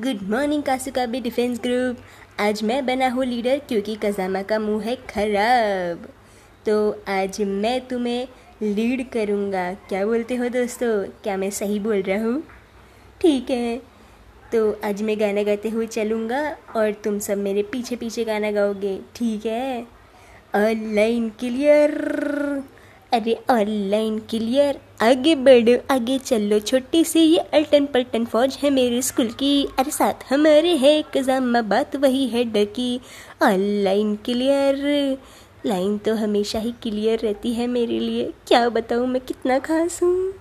Good 0.00 0.22
morning 0.22 0.62
कासुका 0.62 1.06
भी 1.06 1.20
defence 1.20 1.60
group 1.60 1.96
आज 2.40 2.62
मैं 2.62 2.86
बना 2.86 3.08
हूँ 3.08 3.24
लीडर 3.24 3.58
क्योंकि 3.58 3.94
कजामा 3.94 4.42
का 4.42 4.58
मुँह 4.58 4.84
है 4.84 4.96
खराब। 4.96 6.08
तो 6.66 7.02
आज 7.08 7.40
मैं 7.40 7.88
तुम्हें 7.88 8.28
लीड 8.62 9.10
करूँगा। 9.10 9.74
क्या 9.74 10.06
बोलते 10.06 10.34
हो 10.34 10.48
दोस्तों? 10.48 11.04
क्या 11.22 11.36
मैं 11.36 11.50
सही 11.50 11.78
बोल 11.78 12.02
रहा 12.02 12.24
हूँ? 12.24 12.42
ठीक 13.20 13.50
है। 13.50 13.82
तो 14.52 14.80
आज 14.84 15.02
मैं 15.02 15.20
गाना 15.20 15.42
गाते 15.42 15.68
हुए 15.68 15.86
चलूँगा 15.86 16.56
और 16.76 16.92
तुम 16.92 17.18
सब 17.18 17.38
मेरे 17.38 17.62
पीछे 17.62 17.96
पीछे 17.96 18.24
गाना 18.24 18.50
गाओगे। 18.50 19.00
ठीक 19.16 19.46
है? 19.46 19.86
ऑनलाइन 20.54 21.28
क्लियर 21.28 21.90
अरे 23.12 23.32
ऑनलाइन 23.50 24.18
क्लियर 24.30 24.78
आगे 25.02 25.34
बढ़ो, 25.34 25.76
आगे 25.90 26.18
चलो। 26.18 26.58
छोटी 26.60 27.02
सी 27.04 27.20
ये 27.20 27.38
अल्टन 27.54 27.86
पल्टन 27.86 28.24
फौज 28.24 28.58
है 28.62 28.70
मेरे 28.70 29.00
स्कूल 29.02 29.30
की। 29.30 29.64
अरे 29.78 29.90
साथ 29.90 30.24
हमारे 30.28 30.74
है 30.76 31.02
कजामा 31.14 31.62
बात 31.62 31.96
वही 31.96 32.26
है 32.28 32.44
डर 32.44 32.64
की। 32.64 33.00
ऑनलाइन 33.42 34.14
क्लियर 34.16 34.76
लाइन 35.66 35.96
तो 35.98 36.14
हमेशा 36.14 36.58
ही 36.58 36.72
क्लियर 36.82 37.18
रहती 37.18 37.52
है 37.54 37.66
मेरे 37.66 37.98
लिए। 37.98 38.30
क्या 38.48 38.68
बताऊँ, 38.68 39.06
मैं 39.06 39.20
कितना 39.20 39.58
खास 39.58 40.02
हूँ। 40.02 40.32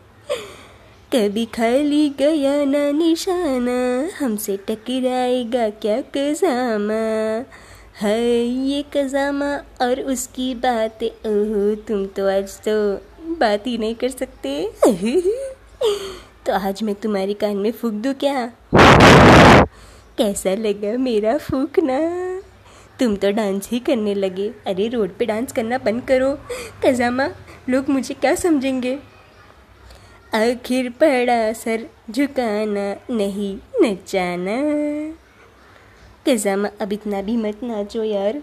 कभी 1.13 1.45
खाली 1.45 2.09
गया 2.09 2.63
ना 2.65 2.89
निशाना, 2.91 4.09
हमसे 4.19 4.57
टकराएगा 4.67 5.69
क्या 5.69 5.99
कजामा। 6.17 7.01
है 8.01 8.45
ये 8.45 8.85
कजामा 8.93 9.63
और 9.81 10.01
उसकी 10.01 10.55
बात। 10.55 11.03
ओह 11.03 11.75
तुम 11.75 12.05
तो 12.05 12.29
आज 12.29 12.59
तो 12.67 12.95
बात 13.35 13.67
ही 13.67 13.77
नहीं 13.77 13.95
कर 13.95 14.09
सकते। 14.09 14.71
तो 16.45 16.53
आज 16.53 16.83
मैं 16.83 16.95
तुम्हारी 16.95 17.33
कान 17.33 17.57
में 17.57 17.71
फूक 17.71 17.93
दूँ 17.93 18.13
क्या? 18.13 18.51
कैसा 20.17 20.55
लगा 20.55 20.97
मेरा 20.97 21.37
फूकना? 21.37 21.99
तुम 22.99 23.15
तो 23.15 23.31
डांस 23.31 23.69
ही 23.71 23.79
करने 23.79 24.13
लगे। 24.13 24.51
अरे, 24.67 24.87
रोड 24.87 25.09
पे 25.19 25.25
डांस 25.25 25.51
करना 25.51 25.77
बंद 25.77 26.01
करो। 26.01 26.37
कजामा, 26.85 27.29
लोग 27.69 27.89
मुझे 27.89 28.13
क्या 28.13 28.35
समझेंगे? 28.35 28.99
आखिर 30.33 30.89
पड़ा 30.89 31.53
सर 31.53 31.89
झुकाना 32.11 33.15
नहीं, 33.15 33.57
नचाना। 33.81 34.59
कजामा 36.25 36.69
अब 36.81 36.93
इतना 36.93 37.21
भी 37.21 37.37
मत 37.37 37.59
नाचो 37.63 38.03
यार। 38.03 38.41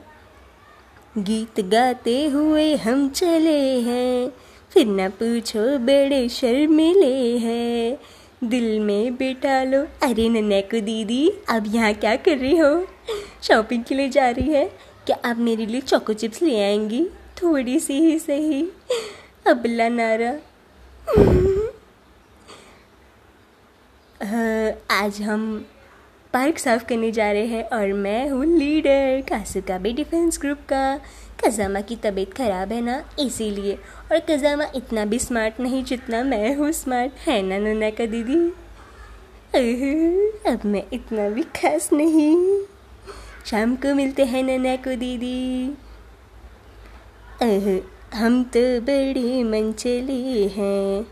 गीत 1.19 1.61
गाते 1.61 2.27
हुए 2.27 2.77
हम 2.77 3.09
चले 3.09 3.81
हैं, 3.81 4.33
फिर 4.73 4.87
ना 4.87 5.09
पूछो 5.09 5.79
बड़े 5.79 6.29
शर्मिले 6.29 7.39
हैं। 7.39 7.99
दिल 8.45 8.81
में 8.81 9.17
बिठा 9.17 9.65
लो, 9.65 9.87
अरे 10.03 10.29
नन्या 10.29 10.61
को 10.61 10.81
दीदी, 10.81 11.33
अब 11.49 11.75
यहाँ 11.75 11.95
क्या 11.95 12.17
कर 12.17 12.39
रही 12.39 12.57
हो? 12.57 12.87
शॉपिंग 13.43 13.85
के 13.85 13.95
लिए 13.95 14.09
जा 14.09 14.31
रही 14.31 14.53
है, 14.53 14.71
क्या 15.07 15.19
आप 15.25 15.39
मेरे 15.39 15.67
लिए 15.67 15.81
चोको 15.81 16.13
चिप्स 16.13 16.43
ले 16.43 16.61
आएँगी? 16.61 17.07
थोड़ी 17.43 17.81
सी 17.81 18.01
ही 18.01 18.19
सही 18.19 18.69
अबला 19.47 19.89
नारा 19.89 20.39
आज 24.91 25.23
हम 25.23 25.67
पार्क 26.33 26.59
साफ़ 26.59 26.85
करने 26.85 27.11
जा 27.13 27.33
रहे 27.33 27.47
हैं 27.47 27.65
और 27.65 27.93
मैं 27.93 28.29
हूँ 28.31 28.45
लीडर 28.47 29.21
कासू 29.21 29.61
का 29.61 29.79
भी 29.79 29.93
डिफेंस 29.93 30.39
ग्रुप 30.41 30.59
का। 30.59 31.01
कजामा 31.45 31.81
की 31.81 31.97
तबीयत 31.97 32.35
ख़राब 32.35 32.73
है 32.73 32.81
ना, 32.81 33.11
इसीलिए। 33.19 33.75
और 34.13 34.19
कजामा 34.19 34.65
इतना 34.75 35.05
भी 35.05 35.19
स्मार्ट 35.19 35.61
नहीं 35.61 35.85
जितना 35.85 36.23
मैं 36.23 36.55
हूँ 36.57 36.73
स्मार्ट 36.73 37.13
है 37.29 37.43
ना 37.43 37.59
नन्ना 37.59 37.91
का 37.91 38.07
दीदी? 38.07 38.49
अब 40.51 40.61
मैं 40.65 40.83
इतना 40.93 41.29
भी 41.29 41.43
खास 41.43 41.93
नहीं। 41.93 42.63
शाम 43.47 43.77
को 43.77 43.95
मिलते 43.95 44.25
हैं 44.25 44.43
नन्ना 44.43 44.77
को 44.77 44.97
दीदी। 44.97 45.77
अह 47.43 47.97
हम 48.19 48.45
तो 48.45 48.81
बड़े 48.81 49.45
मन 49.45 49.73
चले 49.73 50.47
हैं। 50.47 51.07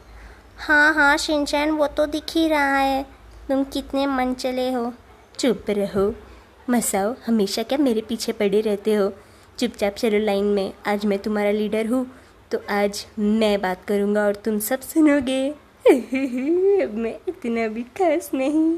हाँ 0.59 0.95
हाँ 0.95 1.17
शिनचैन, 1.17 1.71
वो 1.71 1.87
तो 1.87 2.07
दिख 2.07 2.25
ही 2.35 2.49
रहा 2.49 2.77
है। 2.77 3.03
तुम 3.49 3.65
कितने 3.65 4.07
मन 4.07 4.35
चले 4.35 4.73
हो? 4.73 4.95
चुप 5.39 5.65
रहो। 5.71 6.15
मसाओ, 6.71 7.15
हमेशा 7.27 7.63
क्या 7.63 7.79
मेरे 7.79 8.01
पीछे 8.01 8.33
पड़े 8.33 8.61
रहते 8.61 8.95
हो? 8.95 9.13
चुपचाप 9.59 9.95
चलो 9.95 10.19
लाइन 10.19 10.45
में। 10.45 10.73
आज 10.87 11.07
मैं 11.07 11.19
तुम्हारा 11.19 11.51
लीडर 11.51 11.87
हूँ 11.87 12.07
तो 12.51 12.59
आज 12.71 13.07
मैं 13.19 13.61
बात 13.61 13.85
करूँगा 13.85 14.25
और 14.25 14.35
तुम 14.35 14.59
सब 14.59 14.81
सुनोगे। 14.81 15.51
मैं 16.87 17.17
इतना 17.29 17.69
भी 17.69 17.83
खास 17.83 18.31
नहीं। 18.35 18.77